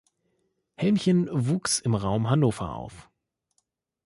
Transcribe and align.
Helmchen 0.77 1.29
wuchs 1.31 1.77
im 1.79 1.93
Raum 1.93 2.27
Hannover 2.27 2.73
auf. 2.73 3.11